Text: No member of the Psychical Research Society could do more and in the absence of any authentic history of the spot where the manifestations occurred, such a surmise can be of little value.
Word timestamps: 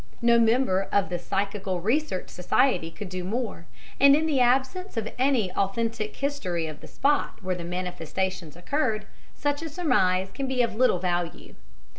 No 0.19 0.39
member 0.39 0.87
of 0.91 1.09
the 1.09 1.19
Psychical 1.19 1.79
Research 1.79 2.29
Society 2.31 2.89
could 2.89 3.07
do 3.07 3.23
more 3.23 3.67
and 3.99 4.15
in 4.15 4.25
the 4.25 4.39
absence 4.39 4.97
of 4.97 5.13
any 5.19 5.51
authentic 5.51 6.15
history 6.15 6.65
of 6.65 6.81
the 6.81 6.87
spot 6.87 7.37
where 7.43 7.53
the 7.53 7.63
manifestations 7.63 8.55
occurred, 8.55 9.05
such 9.35 9.61
a 9.61 9.69
surmise 9.69 10.31
can 10.33 10.47
be 10.47 10.63
of 10.63 10.73
little 10.73 10.97
value. 10.97 11.53